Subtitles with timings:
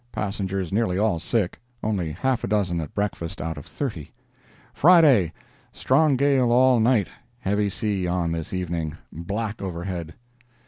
[0.11, 4.09] Passengers nearly all sick; only half a dozen at breakfast out of thirty.
[4.73, 10.15] Friday—Strong gale all night; heavy sea on this evening; black overhead.